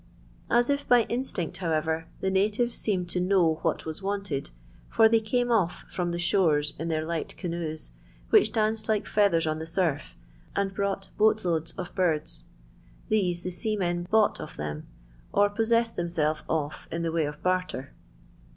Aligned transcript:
As 0.49 0.67
if 0.71 0.87
by 0.87 1.03
instinct, 1.09 1.57
however, 1.57 2.07
the 2.21 2.31
natives 2.31 2.75
seemed 2.75 3.07
to 3.11 3.19
know 3.21 3.59
what 3.61 3.85
was 3.85 4.01
wanted, 4.01 4.49
for 4.89 5.07
they 5.07 5.19
came 5.19 5.51
off 5.51 5.85
from 5.91 6.11
tlio 6.11 6.17
shores 6.19 6.73
in 6.79 6.87
their 6.87 7.05
light 7.05 7.37
canoes, 7.37 7.91
which 8.31 8.51
daaeed 8.51 8.89
like 8.89 9.05
feathers 9.05 9.45
on 9.45 9.59
the 9.59 9.67
surf, 9.67 10.15
and 10.55 10.73
brought 10.73 11.11
boal 11.19 11.35
loads 11.45 11.73
of 11.73 11.93
birds; 11.93 12.45
these 13.09 13.43
the 13.43 13.51
seamen 13.51 14.07
bought 14.09 14.39
of 14.41 14.55
thea, 14.55 14.81
or 15.31 15.51
pos 15.51 15.69
sessed 15.69 15.93
themselves 15.97 16.41
of 16.49 16.87
in 16.91 17.03
the 17.03 17.11
way 17.11 17.25
of 17.25 17.43
barter. 17.43 17.93